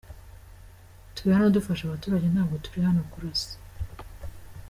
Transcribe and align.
Turi 1.15 1.29
hano 1.37 1.47
gufasha 1.55 1.83
abaturage, 1.85 2.25
ntabwo 2.29 2.55
turi 2.63 2.79
hano 2.87 3.01
kurasa. 3.11 3.53